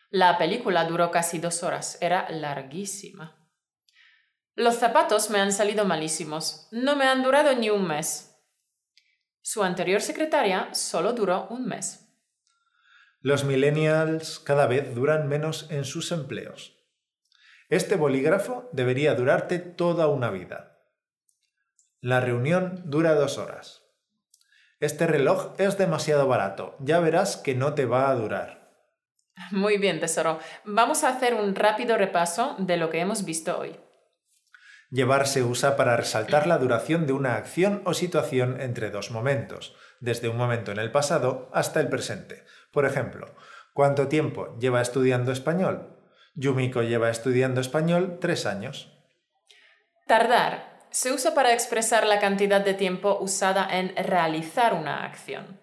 La 0.09 0.37
película 0.37 0.83
duró 0.83 1.09
casi 1.09 1.39
dos 1.39 1.63
horas, 1.63 1.97
era 2.01 2.29
larguísima. 2.29 3.49
Los 4.55 4.75
zapatos 4.75 5.29
me 5.29 5.39
han 5.39 5.53
salido 5.53 5.85
malísimos, 5.85 6.67
no 6.71 6.97
me 6.97 7.05
han 7.05 7.23
durado 7.23 7.55
ni 7.55 7.69
un 7.69 7.87
mes. 7.87 8.35
Su 9.41 9.63
anterior 9.63 10.01
secretaria 10.01 10.73
solo 10.73 11.13
duró 11.13 11.47
un 11.49 11.65
mes. 11.65 12.09
Los 13.21 13.45
millennials 13.45 14.39
cada 14.39 14.67
vez 14.67 14.93
duran 14.93 15.29
menos 15.29 15.67
en 15.71 15.85
sus 15.85 16.11
empleos. 16.11 16.77
Este 17.69 17.95
bolígrafo 17.95 18.69
debería 18.73 19.15
durarte 19.15 19.59
toda 19.59 20.09
una 20.09 20.29
vida. 20.29 20.77
La 22.01 22.19
reunión 22.19 22.83
dura 22.85 23.15
dos 23.15 23.37
horas. 23.37 23.84
Este 24.79 25.07
reloj 25.07 25.53
es 25.57 25.77
demasiado 25.77 26.27
barato, 26.27 26.75
ya 26.79 26.99
verás 26.99 27.37
que 27.37 27.55
no 27.55 27.73
te 27.73 27.85
va 27.85 28.09
a 28.09 28.15
durar. 28.15 28.65
Muy 29.51 29.77
bien, 29.77 29.99
tesoro. 29.99 30.39
Vamos 30.65 31.03
a 31.03 31.09
hacer 31.09 31.33
un 31.33 31.55
rápido 31.55 31.97
repaso 31.97 32.55
de 32.59 32.77
lo 32.77 32.89
que 32.89 32.99
hemos 32.99 33.25
visto 33.25 33.57
hoy. 33.57 33.77
Llevar 34.91 35.27
se 35.27 35.43
usa 35.43 35.75
para 35.75 35.97
resaltar 35.97 36.45
la 36.45 36.57
duración 36.57 37.07
de 37.07 37.13
una 37.13 37.35
acción 37.35 37.81
o 37.85 37.93
situación 37.93 38.61
entre 38.61 38.91
dos 38.91 39.11
momentos, 39.11 39.75
desde 39.99 40.29
un 40.29 40.37
momento 40.37 40.71
en 40.71 40.79
el 40.79 40.91
pasado 40.91 41.49
hasta 41.53 41.79
el 41.79 41.89
presente. 41.89 42.43
Por 42.71 42.85
ejemplo, 42.85 43.33
¿cuánto 43.73 44.07
tiempo 44.07 44.57
lleva 44.59 44.81
estudiando 44.81 45.31
español? 45.31 45.99
Yumiko 46.35 46.81
lleva 46.81 47.09
estudiando 47.09 47.61
español 47.61 48.19
tres 48.19 48.45
años. 48.45 48.91
Tardar 50.05 50.74
se 50.95 51.11
usa 51.11 51.33
para 51.33 51.51
expresar 51.51 52.07
la 52.07 52.21
cantidad 52.21 52.61
de 52.61 52.73
tiempo 52.73 53.17
usada 53.19 53.67
en 53.69 53.93
realizar 53.97 54.73
una 54.73 55.03
acción. 55.03 55.59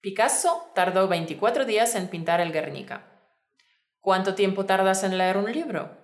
Picasso 0.00 0.72
tardó 0.74 1.06
24 1.06 1.64
días 1.64 1.94
en 1.94 2.08
pintar 2.08 2.40
el 2.40 2.50
Guernica. 2.50 3.12
¿Cuánto 4.00 4.34
tiempo 4.34 4.66
tardas 4.66 5.04
en 5.04 5.16
leer 5.16 5.36
un 5.36 5.52
libro? 5.52 5.96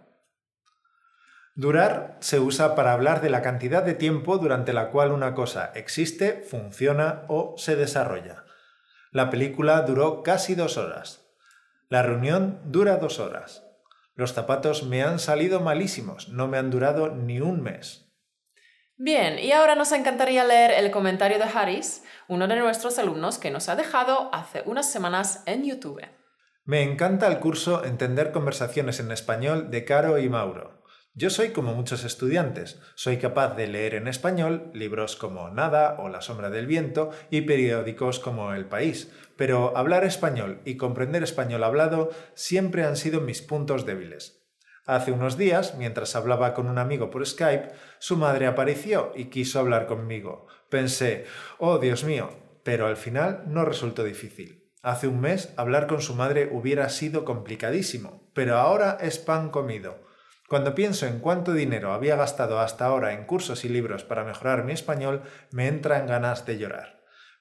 Durar 1.56 2.18
se 2.20 2.38
usa 2.38 2.76
para 2.76 2.92
hablar 2.92 3.20
de 3.20 3.30
la 3.30 3.42
cantidad 3.42 3.82
de 3.82 3.94
tiempo 3.94 4.38
durante 4.38 4.72
la 4.72 4.92
cual 4.92 5.10
una 5.10 5.34
cosa 5.34 5.72
existe, 5.74 6.44
funciona 6.48 7.24
o 7.26 7.56
se 7.58 7.74
desarrolla. 7.74 8.44
La 9.10 9.28
película 9.28 9.80
duró 9.82 10.22
casi 10.22 10.54
dos 10.54 10.76
horas. 10.76 11.26
La 11.88 12.04
reunión 12.04 12.60
dura 12.66 12.98
dos 12.98 13.18
horas. 13.18 13.64
Los 14.14 14.34
zapatos 14.34 14.84
me 14.84 15.02
han 15.02 15.18
salido 15.18 15.58
malísimos, 15.58 16.28
no 16.28 16.46
me 16.46 16.58
han 16.58 16.70
durado 16.70 17.08
ni 17.08 17.40
un 17.40 17.60
mes. 17.60 18.05
Bien, 18.98 19.38
y 19.38 19.52
ahora 19.52 19.74
nos 19.74 19.92
encantaría 19.92 20.42
leer 20.44 20.70
el 20.70 20.90
comentario 20.90 21.38
de 21.38 21.44
Harris, 21.44 22.02
uno 22.28 22.48
de 22.48 22.56
nuestros 22.56 22.98
alumnos 22.98 23.38
que 23.38 23.50
nos 23.50 23.68
ha 23.68 23.76
dejado 23.76 24.30
hace 24.32 24.62
unas 24.64 24.90
semanas 24.90 25.42
en 25.44 25.64
YouTube. 25.64 26.00
Me 26.64 26.82
encanta 26.82 27.26
el 27.28 27.38
curso 27.38 27.84
Entender 27.84 28.32
conversaciones 28.32 28.98
en 28.98 29.12
español 29.12 29.70
de 29.70 29.84
Caro 29.84 30.18
y 30.18 30.30
Mauro. 30.30 30.82
Yo 31.14 31.28
soy 31.28 31.50
como 31.50 31.74
muchos 31.74 32.04
estudiantes, 32.04 32.80
soy 32.94 33.18
capaz 33.18 33.54
de 33.54 33.66
leer 33.66 33.94
en 33.94 34.08
español 34.08 34.70
libros 34.72 35.16
como 35.16 35.50
Nada 35.50 35.96
o 35.98 36.08
La 36.08 36.22
sombra 36.22 36.48
del 36.48 36.66
viento 36.66 37.10
y 37.30 37.42
periódicos 37.42 38.18
como 38.18 38.52
El 38.52 38.66
País, 38.66 39.12
pero 39.36 39.76
hablar 39.76 40.04
español 40.04 40.60
y 40.64 40.76
comprender 40.76 41.22
español 41.22 41.64
hablado 41.64 42.10
siempre 42.34 42.84
han 42.84 42.96
sido 42.96 43.20
mis 43.20 43.42
puntos 43.42 43.84
débiles. 43.84 44.35
Hace 44.86 45.10
unos 45.10 45.36
días, 45.36 45.74
mientras 45.76 46.14
hablaba 46.14 46.54
con 46.54 46.68
un 46.68 46.78
amigo 46.78 47.10
por 47.10 47.26
Skype, 47.26 47.72
su 47.98 48.16
madre 48.16 48.46
apareció 48.46 49.12
y 49.16 49.24
quiso 49.26 49.58
hablar 49.58 49.86
conmigo. 49.86 50.46
Pensé, 50.70 51.26
oh 51.58 51.78
Dios 51.78 52.04
mío, 52.04 52.30
pero 52.62 52.86
al 52.86 52.96
final 52.96 53.42
no 53.48 53.64
resultó 53.64 54.04
difícil. 54.04 54.70
Hace 54.82 55.08
un 55.08 55.20
mes 55.20 55.52
hablar 55.56 55.88
con 55.88 56.00
su 56.00 56.14
madre 56.14 56.48
hubiera 56.52 56.88
sido 56.88 57.24
complicadísimo, 57.24 58.30
pero 58.32 58.58
ahora 58.58 58.96
es 59.00 59.18
pan 59.18 59.50
comido. 59.50 60.06
Cuando 60.48 60.76
pienso 60.76 61.06
en 61.06 61.18
cuánto 61.18 61.52
dinero 61.52 61.92
había 61.92 62.14
gastado 62.14 62.60
hasta 62.60 62.86
ahora 62.86 63.12
en 63.12 63.24
cursos 63.24 63.64
y 63.64 63.68
libros 63.68 64.04
para 64.04 64.22
mejorar 64.22 64.62
mi 64.62 64.72
español, 64.72 65.22
me 65.50 65.66
entran 65.66 66.06
ganas 66.06 66.46
de 66.46 66.58
llorar. 66.58 66.95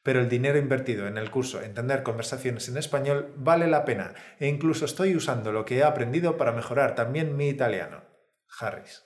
Pero 0.06 0.20
el 0.20 0.30
dinero 0.30 0.60
invertido 0.60 1.08
en 1.08 1.18
el 1.18 1.32
curso 1.32 1.64
Entender 1.64 2.04
conversaciones 2.04 2.70
en 2.70 2.78
español 2.78 3.34
vale 3.38 3.66
la 3.66 3.86
pena 3.86 4.14
e 4.40 4.48
incluso 4.48 4.86
estoy 4.86 5.16
usando 5.16 5.52
lo 5.52 5.66
que 5.66 5.80
he 5.80 5.84
aprendido 5.84 6.38
para 6.38 6.52
mejorar 6.52 6.94
también 6.94 7.36
mi 7.36 7.50
italiano. 7.50 8.04
Harris. 8.60 9.04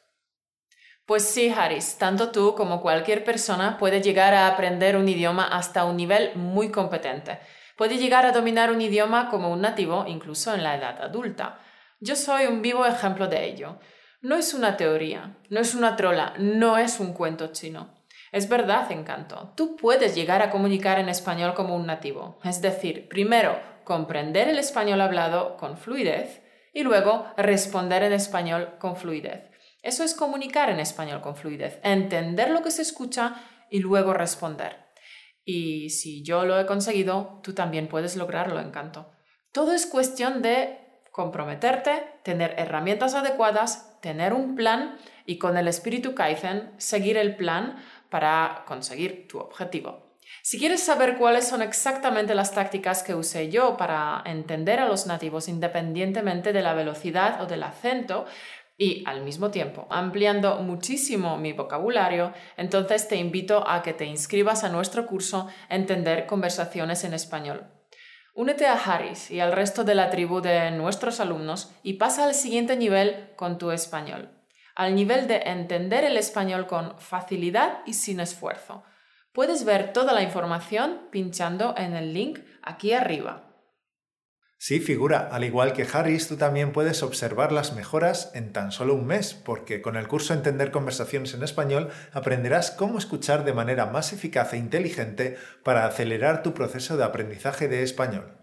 Pues 1.05 1.23
sí, 1.23 1.47
Harris, 1.55 1.97
tanto 1.97 2.31
tú 2.31 2.53
como 2.53 2.81
cualquier 2.81 3.23
persona 3.23 3.77
puede 3.77 4.01
llegar 4.01 4.33
a 4.33 4.47
aprender 4.47 4.97
un 4.97 5.07
idioma 5.07 5.47
hasta 5.47 5.85
un 5.85 5.95
nivel 5.95 6.35
muy 6.35 6.69
competente. 6.69 7.39
Puede 7.77 7.97
llegar 7.97 8.25
a 8.25 8.33
dominar 8.33 8.69
un 8.69 8.81
idioma 8.81 9.29
como 9.29 9.53
un 9.53 9.61
nativo 9.61 10.03
incluso 10.05 10.53
en 10.53 10.63
la 10.63 10.75
edad 10.75 11.01
adulta. 11.01 11.59
Yo 12.01 12.17
soy 12.17 12.47
un 12.47 12.61
vivo 12.61 12.85
ejemplo 12.85 13.29
de 13.29 13.45
ello. 13.45 13.79
No 14.21 14.35
es 14.35 14.53
una 14.53 14.75
teoría, 14.75 15.37
no 15.49 15.61
es 15.61 15.75
una 15.75 15.95
trola, 15.95 16.33
no 16.37 16.77
es 16.77 16.99
un 16.99 17.13
cuento 17.13 17.53
chino. 17.53 17.98
Es 18.31 18.47
verdad, 18.47 18.91
encanto. 18.91 19.53
Tú 19.55 19.75
puedes 19.75 20.15
llegar 20.15 20.41
a 20.41 20.49
comunicar 20.49 20.99
en 20.99 21.09
español 21.09 21.53
como 21.53 21.75
un 21.75 21.87
nativo. 21.87 22.39
Es 22.43 22.61
decir, 22.61 23.07
primero 23.09 23.59
comprender 23.83 24.47
el 24.47 24.59
español 24.59 25.01
hablado 25.01 25.57
con 25.57 25.77
fluidez 25.77 26.41
y 26.73 26.83
luego 26.83 27.25
responder 27.37 28.03
en 28.03 28.13
español 28.13 28.75
con 28.79 28.95
fluidez. 28.95 29.49
Eso 29.81 30.03
es 30.03 30.13
comunicar 30.13 30.69
en 30.69 30.79
español 30.79 31.21
con 31.21 31.35
fluidez, 31.35 31.79
entender 31.83 32.51
lo 32.51 32.61
que 32.61 32.71
se 32.71 32.81
escucha 32.81 33.35
y 33.69 33.79
luego 33.79 34.13
responder. 34.13 34.85
Y 35.43 35.89
si 35.89 36.23
yo 36.23 36.45
lo 36.45 36.59
he 36.59 36.65
conseguido, 36.65 37.39
tú 37.41 37.53
también 37.53 37.87
puedes 37.87 38.15
lograrlo, 38.15 38.59
encanto. 38.59 39.09
Todo 39.51 39.73
es 39.73 39.87
cuestión 39.87 40.43
de 40.43 40.77
comprometerte, 41.11 42.03
tener 42.23 42.53
herramientas 42.57 43.15
adecuadas, 43.15 43.99
tener 44.01 44.33
un 44.33 44.55
plan 44.55 44.97
y 45.25 45.37
con 45.37 45.57
el 45.57 45.67
espíritu 45.67 46.13
Kaizen 46.13 46.71
seguir 46.77 47.17
el 47.17 47.35
plan 47.35 47.77
para 48.09 48.63
conseguir 48.65 49.27
tu 49.27 49.39
objetivo. 49.39 50.09
Si 50.43 50.59
quieres 50.59 50.83
saber 50.83 51.17
cuáles 51.17 51.47
son 51.47 51.61
exactamente 51.61 52.35
las 52.35 52.53
tácticas 52.53 53.03
que 53.03 53.15
usé 53.15 53.49
yo 53.49 53.77
para 53.77 54.21
entender 54.25 54.79
a 54.79 54.87
los 54.87 55.07
nativos 55.07 55.47
independientemente 55.47 56.53
de 56.53 56.61
la 56.61 56.73
velocidad 56.73 57.41
o 57.41 57.45
del 57.45 57.63
acento, 57.63 58.25
y 58.81 59.03
al 59.05 59.23
mismo 59.23 59.51
tiempo 59.51 59.87
ampliando 59.89 60.55
muchísimo 60.59 61.37
mi 61.37 61.51
vocabulario, 61.51 62.33
entonces 62.55 63.09
te 63.09 63.17
invito 63.17 63.69
a 63.69 63.83
que 63.83 63.93
te 63.93 64.05
inscribas 64.05 64.63
a 64.63 64.69
nuestro 64.69 65.05
curso 65.05 65.47
Entender 65.67 66.25
conversaciones 66.25 67.03
en 67.03 67.13
español. 67.13 67.67
Únete 68.33 68.67
a 68.67 68.75
Harris 68.75 69.31
y 69.31 69.41
al 69.41 69.51
resto 69.51 69.83
de 69.83 69.95
la 69.95 70.09
tribu 70.09 70.39
de 70.39 70.71
nuestros 70.71 71.19
alumnos 71.19 71.73
y 71.83 71.95
pasa 71.95 72.23
al 72.23 72.33
siguiente 72.33 72.77
nivel 72.77 73.31
con 73.35 73.57
tu 73.57 73.71
español, 73.71 74.29
al 74.79 74.95
nivel 74.95 75.27
de 75.27 75.41
entender 75.45 76.05
el 76.05 76.15
español 76.15 76.65
con 76.65 76.97
facilidad 76.99 77.79
y 77.85 77.95
sin 77.95 78.21
esfuerzo. 78.21 78.81
Puedes 79.33 79.65
ver 79.65 79.91
toda 79.91 80.13
la 80.13 80.23
información 80.23 81.01
pinchando 81.11 81.75
en 81.77 81.97
el 81.97 82.13
link 82.13 82.39
aquí 82.63 82.93
arriba. 82.93 83.43
Sí, 84.57 84.79
figura. 84.79 85.27
Al 85.33 85.43
igual 85.43 85.73
que 85.73 85.85
Harris, 85.91 86.29
tú 86.29 86.37
también 86.37 86.71
puedes 86.71 87.03
observar 87.03 87.51
las 87.51 87.73
mejoras 87.73 88.31
en 88.35 88.53
tan 88.53 88.71
solo 88.71 88.93
un 88.93 89.05
mes, 89.05 89.33
porque 89.33 89.81
con 89.81 89.97
el 89.97 90.07
curso 90.07 90.33
Entender 90.33 90.71
conversaciones 90.71 91.33
en 91.33 91.43
español 91.43 91.89
aprenderás 92.13 92.71
cómo 92.71 92.99
escuchar 92.99 93.43
de 93.43 93.51
manera 93.51 93.85
más 93.85 94.13
eficaz 94.13 94.53
e 94.53 94.57
inteligente 94.57 95.35
para 95.61 95.87
acelerar 95.87 96.41
tu 96.41 96.53
proceso 96.53 96.95
de 96.95 97.03
aprendizaje 97.03 97.67
de 97.67 97.83
español. 97.83 98.38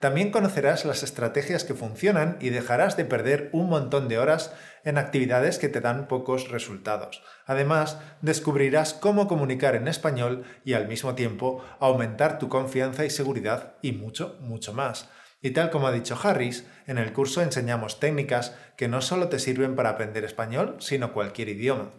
También 0.00 0.30
conocerás 0.30 0.86
las 0.86 1.02
estrategias 1.02 1.64
que 1.64 1.74
funcionan 1.74 2.38
y 2.40 2.48
dejarás 2.48 2.96
de 2.96 3.04
perder 3.04 3.50
un 3.52 3.68
montón 3.68 4.08
de 4.08 4.18
horas 4.18 4.54
en 4.82 4.96
actividades 4.96 5.58
que 5.58 5.68
te 5.68 5.82
dan 5.82 6.08
pocos 6.08 6.50
resultados. 6.50 7.22
Además, 7.44 7.98
descubrirás 8.22 8.94
cómo 8.94 9.28
comunicar 9.28 9.74
en 9.74 9.88
español 9.88 10.44
y 10.64 10.72
al 10.72 10.88
mismo 10.88 11.14
tiempo 11.14 11.62
aumentar 11.80 12.38
tu 12.38 12.48
confianza 12.48 13.04
y 13.04 13.10
seguridad 13.10 13.74
y 13.82 13.92
mucho, 13.92 14.38
mucho 14.40 14.72
más. 14.72 15.10
Y 15.42 15.50
tal 15.50 15.68
como 15.70 15.86
ha 15.86 15.92
dicho 15.92 16.18
Harris, 16.22 16.66
en 16.86 16.96
el 16.96 17.12
curso 17.12 17.42
enseñamos 17.42 18.00
técnicas 18.00 18.56
que 18.78 18.88
no 18.88 19.02
solo 19.02 19.28
te 19.28 19.38
sirven 19.38 19.76
para 19.76 19.90
aprender 19.90 20.24
español, 20.24 20.76
sino 20.78 21.12
cualquier 21.12 21.50
idioma. 21.50 21.90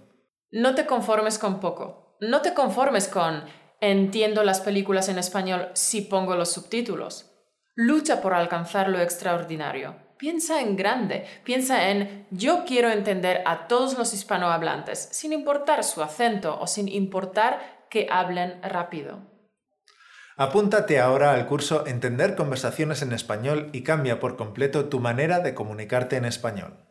No 0.52 0.74
te 0.74 0.88
conformes 0.88 1.38
con 1.38 1.60
poco. 1.60 2.18
No 2.20 2.42
te 2.42 2.56
conformes 2.56 3.08
con 3.08 3.44
entiendo 3.80 4.44
las 4.44 4.60
películas 4.62 5.08
en 5.08 5.20
español 5.20 5.70
si 5.74 6.02
pongo 6.02 6.36
los 6.36 6.52
subtítulos. 6.52 7.31
Lucha 7.84 8.22
por 8.22 8.36
alcanzar 8.36 8.90
lo 8.90 9.00
extraordinario. 9.00 9.96
Piensa 10.16 10.62
en 10.62 10.76
grande, 10.76 11.26
piensa 11.44 11.90
en 11.90 12.28
yo 12.30 12.64
quiero 12.64 12.92
entender 12.92 13.42
a 13.48 13.68
todos 13.68 13.98
los 13.98 14.14
hispanohablantes, 14.14 15.10
sin 15.12 15.34
importar 15.34 15.84
su 15.84 16.04
acento 16.04 16.60
o 16.60 16.68
sin 16.68 16.88
importar 16.88 17.88
que 17.90 18.08
hablen 18.12 18.62
rápido. 18.62 19.22
Apúntate 20.38 21.00
ahora 21.00 21.34
al 21.34 21.48
curso 21.48 21.88
Entender 21.88 22.36
conversaciones 22.36 23.02
en 23.02 23.14
español 23.14 23.72
y 23.74 23.82
cambia 23.82 24.20
por 24.20 24.38
completo 24.38 24.88
tu 24.88 25.00
manera 25.00 25.40
de 25.40 25.56
comunicarte 25.56 26.18
en 26.18 26.26
español. 26.26 26.86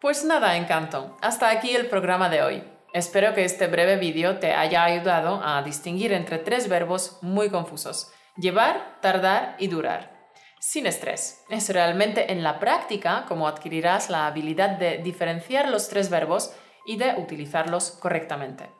Pues 0.00 0.24
nada, 0.24 0.56
encanto. 0.56 1.16
Hasta 1.20 1.50
aquí 1.50 1.74
el 1.74 1.88
programa 1.88 2.28
de 2.28 2.42
hoy. 2.42 2.62
Espero 2.92 3.34
que 3.34 3.44
este 3.44 3.66
breve 3.66 3.96
vídeo 3.96 4.38
te 4.38 4.52
haya 4.52 4.84
ayudado 4.84 5.42
a 5.44 5.60
distinguir 5.64 6.12
entre 6.12 6.38
tres 6.38 6.68
verbos 6.68 7.18
muy 7.22 7.50
confusos. 7.50 8.12
Llevar, 8.40 8.96
tardar 9.02 9.56
y 9.58 9.66
durar. 9.66 10.30
Sin 10.60 10.86
estrés. 10.86 11.44
Es 11.50 11.68
realmente 11.68 12.32
en 12.32 12.42
la 12.42 12.58
práctica 12.58 13.26
como 13.28 13.46
adquirirás 13.46 14.08
la 14.08 14.26
habilidad 14.26 14.78
de 14.78 14.96
diferenciar 14.96 15.68
los 15.68 15.90
tres 15.90 16.08
verbos 16.08 16.54
y 16.86 16.96
de 16.96 17.16
utilizarlos 17.18 17.90
correctamente. 17.90 18.70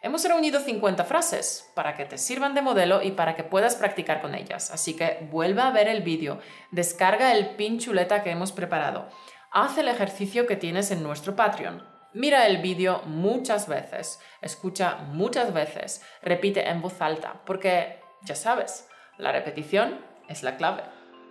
Hemos 0.00 0.24
reunido 0.24 0.60
50 0.60 1.04
frases 1.04 1.70
para 1.74 1.96
que 1.96 2.06
te 2.06 2.16
sirvan 2.16 2.54
de 2.54 2.62
modelo 2.62 3.02
y 3.02 3.10
para 3.10 3.36
que 3.36 3.44
puedas 3.44 3.76
practicar 3.76 4.22
con 4.22 4.34
ellas. 4.34 4.70
Así 4.70 4.96
que 4.96 5.28
vuelva 5.30 5.66
a 5.66 5.72
ver 5.72 5.88
el 5.88 6.00
vídeo, 6.00 6.40
descarga 6.70 7.34
el 7.34 7.56
pin 7.56 7.78
chuleta 7.78 8.22
que 8.22 8.30
hemos 8.30 8.52
preparado, 8.52 9.10
haz 9.52 9.76
el 9.76 9.88
ejercicio 9.88 10.46
que 10.46 10.56
tienes 10.56 10.90
en 10.92 11.02
nuestro 11.02 11.36
Patreon. 11.36 11.86
Mira 12.14 12.46
el 12.46 12.62
vídeo 12.62 13.02
muchas 13.04 13.68
veces, 13.68 14.18
escucha 14.40 14.96
muchas 15.08 15.52
veces, 15.52 16.00
repite 16.22 16.66
en 16.70 16.80
voz 16.80 17.02
alta, 17.02 17.42
porque 17.44 18.00
ya 18.22 18.34
sabes, 18.34 18.86
la 19.20 19.32
repetición 19.32 19.98
es 20.28 20.42
la 20.42 20.56
clave. 20.56 20.82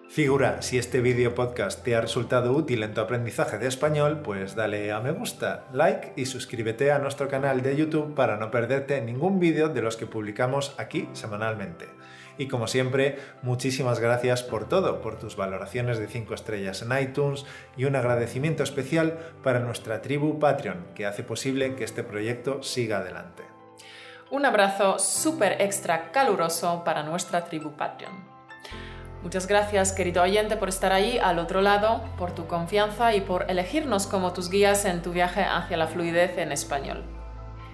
Figura, 0.09 0.63
si 0.63 0.79
este 0.79 1.01
vídeo 1.01 1.35
podcast 1.35 1.83
te 1.83 1.95
ha 1.95 2.01
resultado 2.01 2.53
útil 2.53 2.81
en 2.81 2.95
tu 2.95 3.01
aprendizaje 3.01 3.59
de 3.59 3.67
español, 3.67 4.21
pues 4.23 4.55
dale 4.55 4.91
a 4.91 4.99
me 5.01 5.11
gusta, 5.11 5.65
like 5.71 6.13
y 6.15 6.25
suscríbete 6.25 6.91
a 6.91 6.97
nuestro 6.97 7.27
canal 7.27 7.61
de 7.61 7.75
YouTube 7.75 8.15
para 8.15 8.37
no 8.37 8.49
perderte 8.49 9.01
ningún 9.01 9.39
vídeo 9.39 9.69
de 9.69 9.83
los 9.83 9.97
que 9.97 10.07
publicamos 10.07 10.73
aquí 10.79 11.07
semanalmente. 11.13 11.85
Y 12.39 12.47
como 12.47 12.67
siempre, 12.67 13.19
muchísimas 13.43 13.99
gracias 13.99 14.41
por 14.41 14.67
todo, 14.67 15.01
por 15.01 15.19
tus 15.19 15.35
valoraciones 15.35 15.99
de 15.99 16.07
5 16.07 16.33
estrellas 16.33 16.81
en 16.81 16.97
iTunes 16.97 17.45
y 17.77 17.85
un 17.85 17.95
agradecimiento 17.95 18.63
especial 18.63 19.19
para 19.43 19.59
nuestra 19.59 20.01
tribu 20.01 20.39
Patreon, 20.39 20.87
que 20.95 21.05
hace 21.05 21.21
posible 21.21 21.75
que 21.75 21.83
este 21.83 22.01
proyecto 22.01 22.63
siga 22.63 22.99
adelante. 22.99 23.58
Un 24.31 24.45
abrazo 24.45 24.99
súper 24.99 25.61
extra 25.61 26.11
caluroso 26.11 26.83
para 26.83 27.03
nuestra 27.03 27.45
tribu 27.45 27.71
Patreon. 27.71 28.13
Muchas 29.23 29.47
gracias, 29.47 29.91
querido 29.91 30.23
oyente, 30.23 30.55
por 30.55 30.69
estar 30.69 30.93
ahí 30.93 31.17
al 31.17 31.39
otro 31.39 31.61
lado, 31.61 32.03
por 32.17 32.31
tu 32.31 32.47
confianza 32.47 33.13
y 33.15 33.21
por 33.21 33.49
elegirnos 33.49 34.07
como 34.07 34.31
tus 34.31 34.49
guías 34.49 34.85
en 34.85 35.01
tu 35.01 35.11
viaje 35.11 35.43
hacia 35.43 35.77
la 35.77 35.87
fluidez 35.87 36.37
en 36.37 36.51
español. 36.51 37.03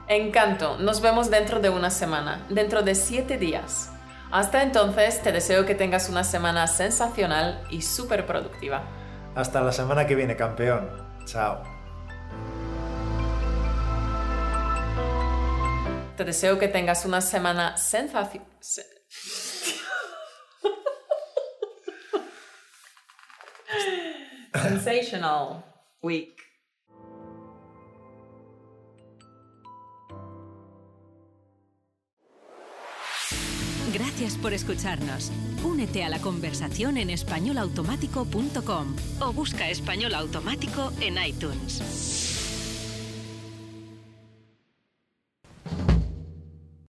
Encanto, 0.08 0.78
nos 0.78 1.02
vemos 1.02 1.30
dentro 1.30 1.60
de 1.60 1.70
una 1.70 1.90
semana, 1.90 2.46
dentro 2.50 2.82
de 2.82 2.96
siete 2.96 3.38
días. 3.38 3.92
Hasta 4.32 4.64
entonces, 4.64 5.22
te 5.22 5.32
deseo 5.32 5.66
que 5.66 5.76
tengas 5.76 6.10
una 6.10 6.24
semana 6.24 6.68
sensacional 6.68 7.64
y 7.70 7.82
súper 7.82 8.26
productiva. 8.26 8.84
Hasta 9.36 9.62
la 9.62 9.72
semana 9.72 10.08
que 10.08 10.16
viene, 10.16 10.36
campeón. 10.36 10.90
Chao. 11.26 11.75
Te 16.16 16.24
deseo 16.24 16.58
que 16.58 16.68
tengas 16.70 17.06
una 17.06 17.20
semana 17.20 17.76
sensacional. 17.78 18.48
Sensational 24.54 25.64
Week. 26.02 26.36
Gracias 33.94 34.38
por 34.38 34.54
escucharnos. 34.54 35.32
Únete 35.64 36.04
a 36.04 36.10
la 36.10 36.20
conversación 36.20 36.98
en 36.98 37.10
españolautomático.com 37.10 38.96
o 39.22 39.34
busca 39.34 39.70
español 39.70 40.14
automático 40.16 40.92
en 41.02 41.18
iTunes. 41.24 42.35